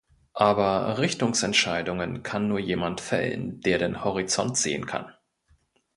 [0.33, 5.13] Aber Richtungsentscheidungen kann nur jemand fällen, der den Horizont sehen kann.